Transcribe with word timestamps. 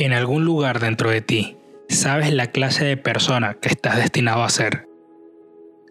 En 0.00 0.14
algún 0.14 0.46
lugar 0.46 0.80
dentro 0.80 1.10
de 1.10 1.20
ti, 1.20 1.58
sabes 1.90 2.32
la 2.32 2.46
clase 2.46 2.86
de 2.86 2.96
persona 2.96 3.58
que 3.60 3.68
estás 3.68 3.98
destinado 3.98 4.42
a 4.42 4.48
ser. 4.48 4.88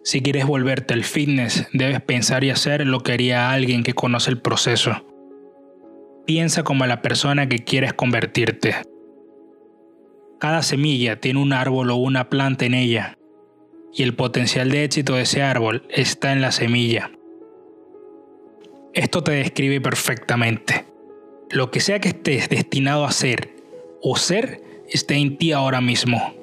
Si 0.02 0.20
quieres 0.20 0.46
volverte 0.46 0.94
al 0.94 1.04
fitness, 1.04 1.68
debes 1.72 2.00
pensar 2.00 2.42
y 2.42 2.50
hacer 2.50 2.84
lo 2.84 3.04
que 3.04 3.12
haría 3.12 3.52
alguien 3.52 3.84
que 3.84 3.92
conoce 3.92 4.32
el 4.32 4.40
proceso. 4.40 5.06
Piensa 6.26 6.64
como 6.64 6.86
la 6.86 7.02
persona 7.02 7.48
que 7.48 7.60
quieres 7.60 7.92
convertirte. 7.92 8.74
Cada 10.40 10.62
semilla 10.62 11.20
tiene 11.20 11.38
un 11.38 11.52
árbol 11.52 11.92
o 11.92 11.94
una 11.94 12.28
planta 12.30 12.64
en 12.64 12.74
ella, 12.74 13.16
y 13.92 14.02
el 14.02 14.16
potencial 14.16 14.72
de 14.72 14.82
éxito 14.82 15.14
de 15.14 15.22
ese 15.22 15.42
árbol 15.42 15.86
está 15.88 16.32
en 16.32 16.40
la 16.40 16.50
semilla. 16.50 17.12
Esto 18.92 19.22
te 19.22 19.30
describe 19.30 19.80
perfectamente. 19.80 20.84
Lo 21.48 21.70
que 21.70 21.78
sea 21.78 22.00
que 22.00 22.08
estés 22.08 22.48
destinado 22.48 23.04
a 23.04 23.12
ser 23.12 23.59
o 24.02 24.16
ser 24.16 24.62
está 24.88 25.14
en 25.14 25.36
ti 25.36 25.52
ahora 25.52 25.80
mismo. 25.80 26.34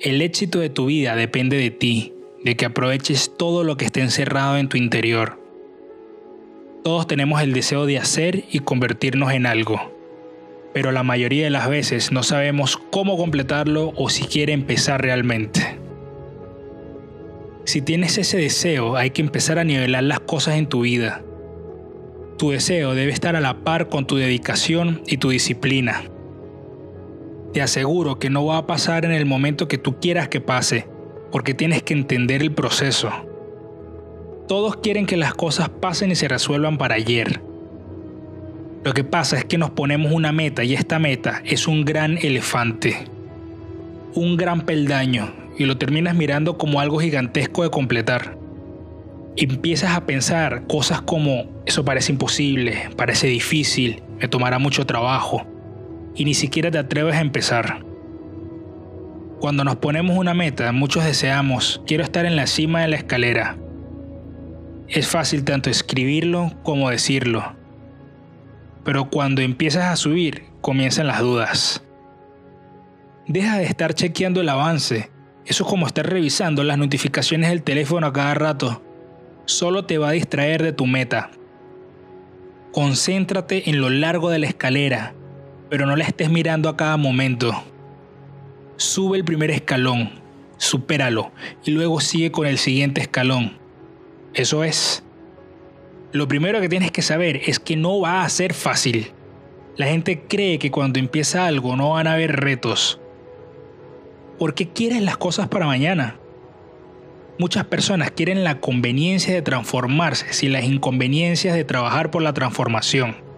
El 0.00 0.22
éxito 0.22 0.60
de 0.60 0.70
tu 0.70 0.86
vida 0.86 1.14
depende 1.16 1.56
de 1.56 1.70
ti, 1.70 2.14
de 2.42 2.56
que 2.56 2.64
aproveches 2.64 3.36
todo 3.36 3.64
lo 3.64 3.76
que 3.76 3.84
esté 3.84 4.00
encerrado 4.00 4.56
en 4.56 4.68
tu 4.68 4.76
interior. 4.76 5.38
Todos 6.82 7.06
tenemos 7.06 7.42
el 7.42 7.52
deseo 7.52 7.84
de 7.84 7.98
hacer 7.98 8.44
y 8.50 8.60
convertirnos 8.60 9.32
en 9.32 9.44
algo, 9.44 9.92
pero 10.72 10.92
la 10.92 11.02
mayoría 11.02 11.44
de 11.44 11.50
las 11.50 11.68
veces 11.68 12.12
no 12.12 12.22
sabemos 12.22 12.78
cómo 12.90 13.18
completarlo 13.18 13.92
o 13.96 14.08
si 14.08 14.24
quiere 14.24 14.54
empezar 14.54 15.02
realmente. 15.02 15.78
Si 17.64 17.82
tienes 17.82 18.16
ese 18.16 18.38
deseo, 18.38 18.96
hay 18.96 19.10
que 19.10 19.20
empezar 19.20 19.58
a 19.58 19.64
nivelar 19.64 20.02
las 20.04 20.20
cosas 20.20 20.56
en 20.56 20.66
tu 20.66 20.80
vida. 20.80 21.22
Tu 22.38 22.50
deseo 22.50 22.94
debe 22.94 23.12
estar 23.12 23.36
a 23.36 23.40
la 23.40 23.62
par 23.64 23.90
con 23.90 24.06
tu 24.06 24.16
dedicación 24.16 25.02
y 25.06 25.18
tu 25.18 25.28
disciplina. 25.28 26.04
Te 27.52 27.62
aseguro 27.62 28.18
que 28.20 28.30
no 28.30 28.46
va 28.46 28.58
a 28.58 28.66
pasar 28.66 29.04
en 29.04 29.10
el 29.10 29.26
momento 29.26 29.66
que 29.66 29.78
tú 29.78 29.98
quieras 29.98 30.28
que 30.28 30.40
pase, 30.40 30.86
porque 31.32 31.52
tienes 31.52 31.82
que 31.82 31.94
entender 31.94 32.42
el 32.42 32.52
proceso. 32.52 33.10
Todos 34.46 34.76
quieren 34.76 35.06
que 35.06 35.16
las 35.16 35.34
cosas 35.34 35.68
pasen 35.68 36.12
y 36.12 36.14
se 36.14 36.28
resuelvan 36.28 36.78
para 36.78 36.94
ayer. 36.94 37.40
Lo 38.84 38.94
que 38.94 39.04
pasa 39.04 39.36
es 39.36 39.44
que 39.44 39.58
nos 39.58 39.70
ponemos 39.70 40.12
una 40.12 40.32
meta 40.32 40.62
y 40.62 40.74
esta 40.74 40.98
meta 40.98 41.42
es 41.44 41.66
un 41.66 41.84
gran 41.84 42.18
elefante, 42.18 43.04
un 44.14 44.36
gran 44.36 44.62
peldaño, 44.62 45.32
y 45.58 45.64
lo 45.64 45.76
terminas 45.76 46.14
mirando 46.14 46.56
como 46.56 46.80
algo 46.80 46.98
gigantesco 46.98 47.64
de 47.64 47.70
completar. 47.70 48.38
Empiezas 49.36 49.96
a 49.96 50.06
pensar 50.06 50.66
cosas 50.68 51.02
como, 51.02 51.46
eso 51.66 51.84
parece 51.84 52.12
imposible, 52.12 52.90
parece 52.96 53.26
difícil, 53.26 54.02
me 54.18 54.28
tomará 54.28 54.58
mucho 54.58 54.86
trabajo, 54.86 55.46
y 56.14 56.24
ni 56.24 56.34
siquiera 56.34 56.70
te 56.70 56.78
atreves 56.78 57.16
a 57.16 57.20
empezar. 57.20 57.84
Cuando 59.40 59.64
nos 59.64 59.76
ponemos 59.76 60.18
una 60.18 60.34
meta, 60.34 60.70
muchos 60.72 61.04
deseamos, 61.04 61.82
quiero 61.86 62.04
estar 62.04 62.26
en 62.26 62.36
la 62.36 62.46
cima 62.46 62.82
de 62.82 62.88
la 62.88 62.96
escalera. 62.96 63.56
Es 64.88 65.08
fácil 65.08 65.44
tanto 65.44 65.70
escribirlo 65.70 66.52
como 66.62 66.90
decirlo. 66.90 67.54
Pero 68.84 69.08
cuando 69.08 69.40
empiezas 69.40 69.84
a 69.84 69.96
subir, 69.96 70.44
comienzan 70.60 71.06
las 71.06 71.20
dudas. 71.20 71.82
Deja 73.26 73.58
de 73.58 73.64
estar 73.64 73.94
chequeando 73.94 74.40
el 74.40 74.48
avance. 74.48 75.10
Eso 75.46 75.64
es 75.64 75.70
como 75.70 75.86
estar 75.86 76.06
revisando 76.06 76.64
las 76.64 76.76
notificaciones 76.76 77.50
del 77.50 77.62
teléfono 77.62 78.08
a 78.08 78.12
cada 78.12 78.34
rato. 78.34 78.82
Solo 79.46 79.86
te 79.86 79.98
va 79.98 80.10
a 80.10 80.12
distraer 80.12 80.62
de 80.62 80.72
tu 80.72 80.86
meta. 80.86 81.30
Concéntrate 82.72 83.70
en 83.70 83.80
lo 83.80 83.88
largo 83.88 84.28
de 84.30 84.38
la 84.38 84.46
escalera 84.46 85.14
pero 85.70 85.86
no 85.86 85.96
la 85.96 86.04
estés 86.04 86.28
mirando 86.28 86.68
a 86.68 86.76
cada 86.76 86.96
momento. 86.96 87.52
Sube 88.76 89.16
el 89.16 89.24
primer 89.24 89.50
escalón, 89.52 90.10
supéralo 90.58 91.30
y 91.64 91.70
luego 91.70 92.00
sigue 92.00 92.32
con 92.32 92.46
el 92.46 92.58
siguiente 92.58 93.00
escalón. 93.00 93.56
Eso 94.34 94.64
es. 94.64 95.04
Lo 96.12 96.26
primero 96.26 96.60
que 96.60 96.68
tienes 96.68 96.90
que 96.90 97.02
saber 97.02 97.40
es 97.46 97.60
que 97.60 97.76
no 97.76 98.00
va 98.00 98.24
a 98.24 98.28
ser 98.28 98.52
fácil. 98.52 99.12
La 99.76 99.86
gente 99.86 100.24
cree 100.28 100.58
que 100.58 100.72
cuando 100.72 100.98
empieza 100.98 101.46
algo 101.46 101.76
no 101.76 101.90
van 101.90 102.08
a 102.08 102.14
haber 102.14 102.40
retos. 102.40 103.00
¿Por 104.38 104.54
qué 104.54 104.68
quieres 104.68 105.02
las 105.02 105.16
cosas 105.16 105.48
para 105.48 105.66
mañana? 105.66 106.16
Muchas 107.38 107.64
personas 107.66 108.10
quieren 108.10 108.42
la 108.42 108.60
conveniencia 108.60 109.34
de 109.34 109.42
transformarse 109.42 110.32
sin 110.32 110.52
las 110.52 110.64
inconveniencias 110.64 111.54
de 111.54 111.64
trabajar 111.64 112.10
por 112.10 112.22
la 112.22 112.34
transformación. 112.34 113.29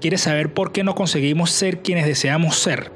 ¿Quieres 0.00 0.20
saber 0.20 0.54
por 0.54 0.70
qué 0.70 0.84
no 0.84 0.94
conseguimos 0.94 1.50
ser 1.50 1.82
quienes 1.82 2.06
deseamos 2.06 2.56
ser? 2.56 2.92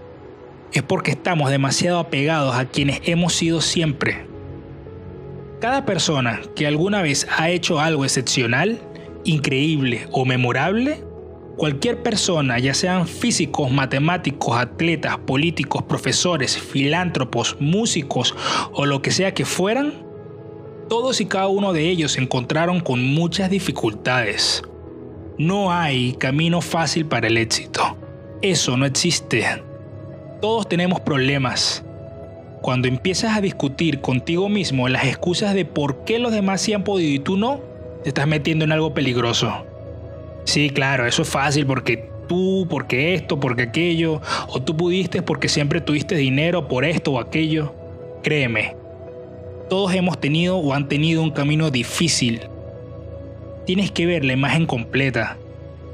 Es 0.72 0.84
porque 0.84 1.10
estamos 1.10 1.50
demasiado 1.50 1.98
apegados 1.98 2.54
a 2.54 2.66
quienes 2.66 3.00
hemos 3.04 3.34
sido 3.34 3.60
siempre. 3.60 4.26
Cada 5.60 5.84
persona 5.84 6.40
que 6.54 6.64
alguna 6.64 7.02
vez 7.02 7.26
ha 7.36 7.50
hecho 7.50 7.80
algo 7.80 8.04
excepcional, 8.04 8.80
increíble 9.24 10.06
o 10.12 10.24
memorable, 10.24 11.02
cualquier 11.56 12.04
persona, 12.04 12.60
ya 12.60 12.72
sean 12.72 13.08
físicos, 13.08 13.72
matemáticos, 13.72 14.56
atletas, 14.56 15.18
políticos, 15.18 15.82
profesores, 15.82 16.56
filántropos, 16.56 17.56
músicos 17.58 18.34
o 18.72 18.86
lo 18.86 19.02
que 19.02 19.10
sea 19.10 19.34
que 19.34 19.44
fueran, 19.44 20.06
todos 20.88 21.20
y 21.20 21.26
cada 21.26 21.48
uno 21.48 21.72
de 21.72 21.88
ellos 21.88 22.12
se 22.12 22.20
encontraron 22.20 22.78
con 22.78 23.04
muchas 23.04 23.50
dificultades, 23.50 24.62
no 25.38 25.72
hay 25.72 26.12
camino 26.14 26.60
fácil 26.60 27.06
para 27.06 27.26
el 27.26 27.36
éxito. 27.36 27.96
Eso 28.42 28.76
no 28.76 28.86
existe. 28.86 29.44
Todos 30.40 30.68
tenemos 30.68 31.00
problemas. 31.00 31.84
Cuando 32.60 32.88
empiezas 32.88 33.36
a 33.36 33.40
discutir 33.40 34.00
contigo 34.00 34.48
mismo 34.48 34.88
las 34.88 35.04
excusas 35.04 35.54
de 35.54 35.64
por 35.64 36.04
qué 36.04 36.18
los 36.18 36.32
demás 36.32 36.60
sí 36.60 36.72
han 36.72 36.84
podido 36.84 37.14
y 37.14 37.18
tú 37.18 37.36
no, 37.36 37.60
te 38.02 38.10
estás 38.10 38.26
metiendo 38.26 38.64
en 38.64 38.72
algo 38.72 38.94
peligroso. 38.94 39.64
Sí, 40.44 40.70
claro, 40.70 41.06
eso 41.06 41.22
es 41.22 41.28
fácil 41.28 41.66
porque 41.66 42.08
tú, 42.28 42.66
porque 42.68 43.14
esto, 43.14 43.38
porque 43.38 43.62
aquello, 43.62 44.20
o 44.48 44.62
tú 44.62 44.76
pudiste 44.76 45.22
porque 45.22 45.48
siempre 45.48 45.80
tuviste 45.80 46.14
dinero 46.14 46.68
por 46.68 46.84
esto 46.84 47.12
o 47.12 47.20
aquello. 47.20 47.74
Créeme, 48.22 48.76
todos 49.68 49.94
hemos 49.94 50.20
tenido 50.20 50.58
o 50.58 50.74
han 50.74 50.88
tenido 50.88 51.22
un 51.22 51.30
camino 51.30 51.70
difícil, 51.70 52.42
Tienes 53.66 53.92
que 53.92 54.06
ver 54.06 54.24
la 54.24 54.32
imagen 54.32 54.66
completa. 54.66 55.38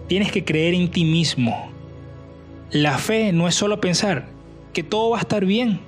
Tienes 0.06 0.32
que 0.32 0.44
creer 0.44 0.74
en 0.74 0.90
ti 0.90 1.04
mismo. 1.04 1.70
La 2.70 2.96
fe 2.96 3.32
no 3.32 3.46
es 3.46 3.54
solo 3.54 3.80
pensar 3.80 4.26
que 4.72 4.82
todo 4.82 5.10
va 5.10 5.18
a 5.18 5.20
estar 5.20 5.44
bien. 5.44 5.80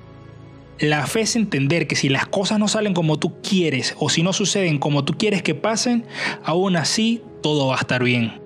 La 0.79 1.05
fe 1.07 1.21
es 1.21 1.35
entender 1.35 1.87
que 1.87 1.95
si 1.95 2.09
las 2.09 2.27
cosas 2.27 2.59
no 2.59 2.67
salen 2.67 2.93
como 2.93 3.17
tú 3.17 3.41
quieres 3.41 3.95
o 3.99 4.09
si 4.09 4.23
no 4.23 4.33
suceden 4.33 4.79
como 4.79 5.05
tú 5.05 5.17
quieres 5.17 5.43
que 5.43 5.55
pasen, 5.55 6.05
aún 6.43 6.75
así 6.75 7.21
todo 7.41 7.67
va 7.67 7.75
a 7.75 7.79
estar 7.79 8.03
bien. 8.03 8.41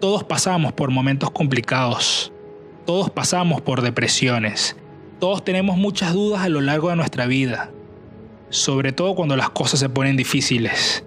Todos 0.00 0.24
pasamos 0.24 0.72
por 0.72 0.90
momentos 0.90 1.30
complicados. 1.30 2.32
Todos 2.86 3.10
pasamos 3.10 3.60
por 3.60 3.82
depresiones. 3.82 4.76
Todos 5.20 5.44
tenemos 5.44 5.76
muchas 5.76 6.12
dudas 6.12 6.42
a 6.42 6.48
lo 6.48 6.60
largo 6.60 6.90
de 6.90 6.96
nuestra 6.96 7.26
vida. 7.26 7.70
Sobre 8.50 8.92
todo 8.92 9.14
cuando 9.14 9.36
las 9.36 9.50
cosas 9.50 9.80
se 9.80 9.88
ponen 9.88 10.16
difíciles. 10.16 11.04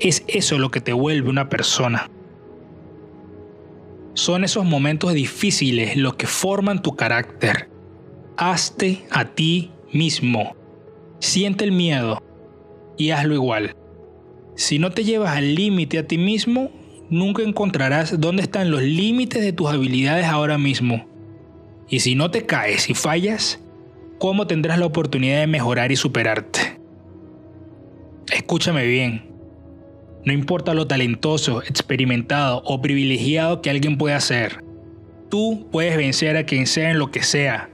Es 0.00 0.24
eso 0.28 0.58
lo 0.58 0.70
que 0.70 0.80
te 0.80 0.92
vuelve 0.92 1.30
una 1.30 1.48
persona. 1.48 2.10
Son 4.14 4.44
esos 4.44 4.64
momentos 4.64 5.14
difíciles 5.14 5.96
los 5.96 6.14
que 6.14 6.26
forman 6.26 6.82
tu 6.82 6.96
carácter. 6.96 7.68
Hazte 8.36 9.04
a 9.10 9.26
ti 9.26 9.72
mismo. 9.92 10.56
Siente 11.18 11.64
el 11.64 11.72
miedo 11.72 12.22
y 12.98 13.10
hazlo 13.10 13.34
igual. 13.34 13.74
Si 14.54 14.78
no 14.78 14.90
te 14.90 15.04
llevas 15.04 15.36
al 15.36 15.54
límite 15.54 15.98
a 15.98 16.06
ti 16.06 16.18
mismo, 16.18 16.70
nunca 17.10 17.42
encontrarás 17.42 18.20
dónde 18.20 18.42
están 18.42 18.70
los 18.70 18.82
límites 18.82 19.42
de 19.42 19.52
tus 19.52 19.68
habilidades 19.68 20.26
ahora 20.26 20.58
mismo. 20.58 21.06
Y 21.88 22.00
si 22.00 22.14
no 22.14 22.30
te 22.30 22.46
caes 22.46 22.90
y 22.90 22.94
fallas, 22.94 23.60
¿cómo 24.18 24.46
tendrás 24.46 24.78
la 24.78 24.86
oportunidad 24.86 25.40
de 25.40 25.46
mejorar 25.46 25.92
y 25.92 25.96
superarte? 25.96 26.80
Escúchame 28.32 28.86
bien. 28.86 29.35
No 30.26 30.32
importa 30.32 30.74
lo 30.74 30.88
talentoso, 30.88 31.62
experimentado 31.62 32.60
o 32.64 32.82
privilegiado 32.82 33.62
que 33.62 33.70
alguien 33.70 33.96
pueda 33.96 34.18
ser. 34.18 34.64
Tú 35.30 35.68
puedes 35.70 35.96
vencer 35.96 36.36
a 36.36 36.44
quien 36.44 36.66
sea 36.66 36.90
en 36.90 36.98
lo 36.98 37.12
que 37.12 37.22
sea. 37.22 37.70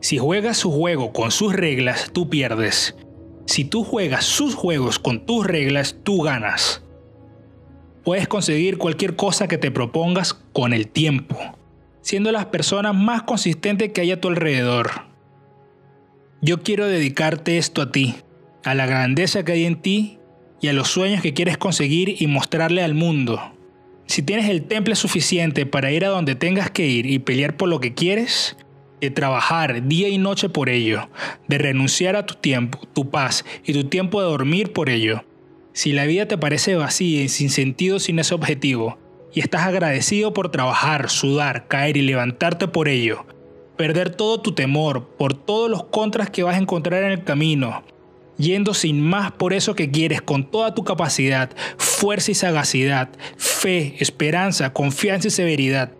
Si 0.00 0.16
juegas 0.16 0.56
su 0.56 0.70
juego 0.70 1.12
con 1.12 1.32
sus 1.32 1.52
reglas, 1.52 2.12
tú 2.12 2.30
pierdes. 2.30 2.94
Si 3.46 3.64
tú 3.64 3.82
juegas 3.82 4.24
sus 4.24 4.54
juegos 4.54 5.00
con 5.00 5.26
tus 5.26 5.48
reglas, 5.48 5.96
tú 6.04 6.22
ganas. 6.22 6.84
Puedes 8.04 8.28
conseguir 8.28 8.78
cualquier 8.78 9.16
cosa 9.16 9.48
que 9.48 9.58
te 9.58 9.72
propongas 9.72 10.34
con 10.52 10.74
el 10.74 10.86
tiempo, 10.86 11.36
siendo 12.02 12.30
las 12.30 12.46
personas 12.46 12.94
más 12.94 13.24
consistentes 13.24 13.92
que 13.92 14.00
hay 14.00 14.12
a 14.12 14.20
tu 14.20 14.28
alrededor. 14.28 14.90
Yo 16.40 16.62
quiero 16.62 16.86
dedicarte 16.86 17.58
esto 17.58 17.82
a 17.82 17.90
ti, 17.90 18.14
a 18.62 18.74
la 18.74 18.86
grandeza 18.86 19.44
que 19.44 19.52
hay 19.52 19.64
en 19.64 19.82
ti 19.82 20.20
y 20.64 20.68
a 20.68 20.72
los 20.72 20.88
sueños 20.88 21.20
que 21.20 21.34
quieres 21.34 21.58
conseguir 21.58 22.22
y 22.22 22.26
mostrarle 22.26 22.82
al 22.82 22.94
mundo. 22.94 23.38
Si 24.06 24.22
tienes 24.22 24.48
el 24.48 24.62
temple 24.62 24.94
suficiente 24.94 25.66
para 25.66 25.92
ir 25.92 26.06
a 26.06 26.08
donde 26.08 26.36
tengas 26.36 26.70
que 26.70 26.86
ir 26.86 27.04
y 27.04 27.18
pelear 27.18 27.58
por 27.58 27.68
lo 27.68 27.80
que 27.80 27.92
quieres, 27.92 28.56
de 28.98 29.10
trabajar 29.10 29.86
día 29.86 30.08
y 30.08 30.16
noche 30.16 30.48
por 30.48 30.70
ello, 30.70 31.10
de 31.48 31.58
renunciar 31.58 32.16
a 32.16 32.24
tu 32.24 32.36
tiempo, 32.36 32.80
tu 32.94 33.10
paz 33.10 33.44
y 33.62 33.74
tu 33.74 33.84
tiempo 33.84 34.22
de 34.22 34.28
dormir 34.28 34.72
por 34.72 34.88
ello. 34.88 35.26
Si 35.74 35.92
la 35.92 36.06
vida 36.06 36.28
te 36.28 36.38
parece 36.38 36.76
vacía 36.76 37.24
y 37.24 37.28
sin 37.28 37.50
sentido 37.50 37.98
sin 37.98 38.18
ese 38.18 38.34
objetivo, 38.34 38.96
y 39.34 39.40
estás 39.40 39.66
agradecido 39.66 40.32
por 40.32 40.50
trabajar, 40.50 41.10
sudar, 41.10 41.68
caer 41.68 41.98
y 41.98 42.02
levantarte 42.02 42.68
por 42.68 42.88
ello, 42.88 43.26
perder 43.76 44.08
todo 44.08 44.40
tu 44.40 44.52
temor 44.52 45.08
por 45.18 45.34
todos 45.34 45.70
los 45.70 45.84
contras 45.84 46.30
que 46.30 46.42
vas 46.42 46.54
a 46.54 46.60
encontrar 46.60 47.02
en 47.02 47.10
el 47.10 47.22
camino, 47.22 47.84
yendo 48.36 48.74
sin 48.74 49.00
más 49.00 49.32
por 49.32 49.52
eso 49.52 49.74
que 49.74 49.90
quieres 49.90 50.22
con 50.22 50.50
toda 50.50 50.74
tu 50.74 50.84
capacidad, 50.84 51.50
fuerza 51.78 52.30
y 52.30 52.34
sagacidad, 52.34 53.10
fe, 53.36 53.96
esperanza, 53.98 54.72
confianza 54.72 55.28
y 55.28 55.30
severidad. 55.30 55.92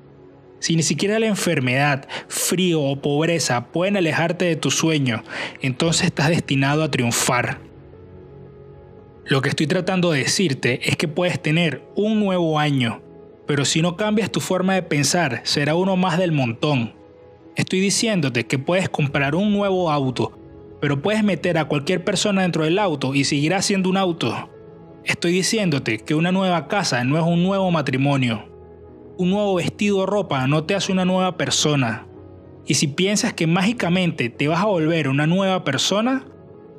Si 0.60 0.76
ni 0.76 0.82
siquiera 0.82 1.18
la 1.18 1.26
enfermedad, 1.26 2.08
frío 2.28 2.80
o 2.82 3.00
pobreza 3.00 3.66
pueden 3.66 3.96
alejarte 3.96 4.46
de 4.46 4.56
tu 4.56 4.70
sueño, 4.70 5.22
entonces 5.60 6.06
estás 6.06 6.30
destinado 6.30 6.82
a 6.82 6.90
triunfar. 6.90 7.60
Lo 9.26 9.42
que 9.42 9.50
estoy 9.50 9.66
tratando 9.66 10.10
de 10.10 10.20
decirte 10.20 10.80
es 10.88 10.96
que 10.96 11.08
puedes 11.08 11.40
tener 11.40 11.82
un 11.96 12.20
nuevo 12.20 12.58
año, 12.58 13.02
pero 13.46 13.64
si 13.64 13.82
no 13.82 13.96
cambias 13.96 14.30
tu 14.30 14.40
forma 14.40 14.74
de 14.74 14.82
pensar, 14.82 15.40
será 15.44 15.74
uno 15.74 15.96
más 15.96 16.18
del 16.18 16.32
montón. 16.32 16.94
Estoy 17.56 17.80
diciéndote 17.80 18.46
que 18.46 18.58
puedes 18.58 18.88
comprar 18.88 19.34
un 19.34 19.52
nuevo 19.52 19.90
auto, 19.90 20.38
pero 20.84 21.00
puedes 21.00 21.24
meter 21.24 21.56
a 21.56 21.64
cualquier 21.64 22.04
persona 22.04 22.42
dentro 22.42 22.64
del 22.64 22.78
auto 22.78 23.14
y 23.14 23.24
seguirá 23.24 23.62
siendo 23.62 23.88
un 23.88 23.96
auto. 23.96 24.50
Estoy 25.02 25.32
diciéndote 25.32 25.96
que 25.96 26.14
una 26.14 26.30
nueva 26.30 26.68
casa 26.68 27.02
no 27.04 27.16
es 27.16 27.24
un 27.24 27.42
nuevo 27.42 27.70
matrimonio. 27.70 28.50
Un 29.16 29.30
nuevo 29.30 29.54
vestido 29.54 30.00
o 30.00 30.04
ropa 30.04 30.46
no 30.46 30.64
te 30.64 30.74
hace 30.74 30.92
una 30.92 31.06
nueva 31.06 31.38
persona. 31.38 32.06
Y 32.66 32.74
si 32.74 32.86
piensas 32.86 33.32
que 33.32 33.46
mágicamente 33.46 34.28
te 34.28 34.46
vas 34.46 34.60
a 34.60 34.66
volver 34.66 35.08
una 35.08 35.26
nueva 35.26 35.64
persona, 35.64 36.26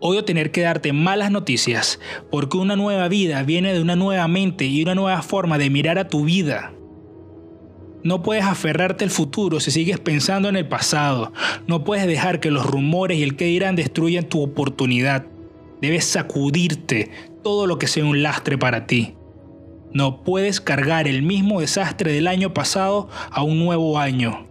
odio 0.02 0.24
tener 0.24 0.52
que 0.52 0.62
darte 0.62 0.94
malas 0.94 1.32
noticias, 1.32 2.00
porque 2.30 2.58
una 2.58 2.76
nueva 2.76 3.08
vida 3.08 3.42
viene 3.42 3.74
de 3.74 3.82
una 3.82 3.96
nueva 3.96 4.28
mente 4.28 4.66
y 4.66 4.84
una 4.84 4.94
nueva 4.94 5.24
forma 5.24 5.58
de 5.58 5.72
mirar 5.72 5.98
a 5.98 6.10
tu 6.10 6.26
vida. 6.26 6.75
No 8.06 8.22
puedes 8.22 8.46
aferrarte 8.46 9.04
al 9.04 9.10
futuro 9.10 9.60
si 9.60 9.72
sigues 9.72 10.00
pensando 10.00 10.48
en 10.48 10.56
el 10.56 10.68
pasado. 10.68 11.34
No 11.66 11.84
puedes 11.84 12.06
dejar 12.06 12.40
que 12.40 12.52
los 12.52 12.64
rumores 12.64 13.18
y 13.18 13.24
el 13.24 13.36
que 13.36 13.46
dirán 13.46 13.76
destruyan 13.76 14.26
tu 14.26 14.44
oportunidad. 14.44 15.26
Debes 15.82 16.06
sacudirte 16.06 17.10
todo 17.42 17.66
lo 17.66 17.80
que 17.80 17.88
sea 17.88 18.06
un 18.06 18.22
lastre 18.22 18.60
para 18.60 18.86
ti. 18.86 19.16
No 19.92 20.22
puedes 20.24 20.62
cargar 20.62 21.08
el 21.08 21.24
mismo 21.24 21.62
desastre 21.62 22.14
del 22.14 22.28
año 22.28 22.54
pasado 22.54 23.10
a 23.32 23.42
un 23.42 23.58
nuevo 23.58 23.98
año. 23.98 24.46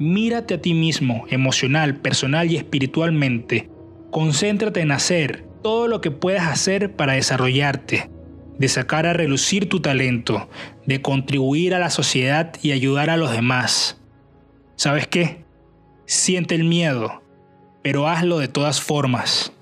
Mírate 0.00 0.54
a 0.54 0.60
ti 0.60 0.74
mismo, 0.74 1.26
emocional, 1.28 1.94
personal 1.94 2.50
y 2.50 2.56
espiritualmente. 2.56 3.70
Concéntrate 4.10 4.80
en 4.80 4.90
hacer 4.90 5.44
todo 5.62 5.86
lo 5.86 6.00
que 6.00 6.10
puedas 6.10 6.48
hacer 6.48 6.96
para 6.96 7.12
desarrollarte 7.12 8.10
de 8.58 8.68
sacar 8.68 9.06
a 9.06 9.12
relucir 9.12 9.68
tu 9.68 9.80
talento, 9.80 10.48
de 10.86 11.00
contribuir 11.00 11.74
a 11.74 11.78
la 11.78 11.90
sociedad 11.90 12.54
y 12.62 12.72
ayudar 12.72 13.10
a 13.10 13.16
los 13.16 13.32
demás. 13.32 14.00
¿Sabes 14.76 15.06
qué? 15.06 15.44
Siente 16.06 16.54
el 16.54 16.64
miedo, 16.64 17.22
pero 17.82 18.08
hazlo 18.08 18.38
de 18.38 18.48
todas 18.48 18.80
formas. 18.80 19.52